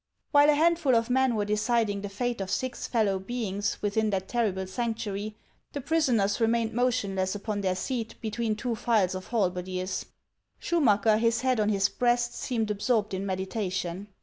While 0.31 0.49
a 0.49 0.55
handful 0.55 0.95
of 0.95 1.11
men 1.11 1.35
were 1.35 1.45
deciding 1.45 2.01
the 2.01 2.09
fate 2.09 2.41
of 2.41 2.49
six 2.49 2.87
fellow 2.87 3.19
beings 3.19 3.79
within 3.83 4.09
that 4.09 4.27
terrible 4.27 4.65
sanctuary, 4.65 5.35
the 5.73 5.81
prisoners 5.81 6.41
remained 6.41 6.73
motionless 6.73 7.35
upon 7.35 7.61
their 7.61 7.75
seat 7.75 8.15
between 8.19 8.55
two 8.55 8.73
files 8.73 9.13
oi 9.13 9.19
halberdiers. 9.21 10.05
Schumacker, 10.59 11.19
his 11.19 11.41
head 11.41 11.59
on 11.59 11.69
his 11.69 11.87
breast, 11.87 12.33
seemed 12.33 12.71
absorbed 12.71 13.13
in 13.13 13.27
meditation. 13.27 14.07